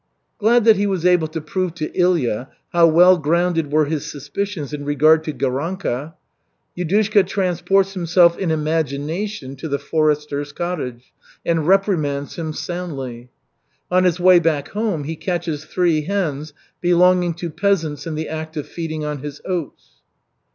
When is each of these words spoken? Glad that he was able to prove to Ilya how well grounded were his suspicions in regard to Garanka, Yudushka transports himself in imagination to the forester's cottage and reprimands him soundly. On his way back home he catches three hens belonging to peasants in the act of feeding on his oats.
Glad 0.39 0.65
that 0.65 0.77
he 0.77 0.87
was 0.87 1.05
able 1.05 1.27
to 1.27 1.39
prove 1.39 1.75
to 1.75 1.95
Ilya 1.95 2.49
how 2.73 2.87
well 2.87 3.19
grounded 3.19 3.71
were 3.71 3.85
his 3.85 4.03
suspicions 4.09 4.73
in 4.73 4.83
regard 4.83 5.23
to 5.25 5.31
Garanka, 5.31 6.15
Yudushka 6.75 7.27
transports 7.27 7.93
himself 7.93 8.35
in 8.35 8.49
imagination 8.49 9.55
to 9.57 9.67
the 9.67 9.77
forester's 9.77 10.53
cottage 10.53 11.13
and 11.45 11.67
reprimands 11.67 12.35
him 12.35 12.51
soundly. 12.51 13.29
On 13.91 14.03
his 14.03 14.19
way 14.19 14.39
back 14.39 14.69
home 14.69 15.03
he 15.03 15.15
catches 15.15 15.65
three 15.65 16.01
hens 16.05 16.51
belonging 16.81 17.35
to 17.35 17.51
peasants 17.51 18.07
in 18.07 18.15
the 18.15 18.27
act 18.27 18.57
of 18.57 18.67
feeding 18.67 19.05
on 19.05 19.19
his 19.19 19.39
oats. 19.45 20.01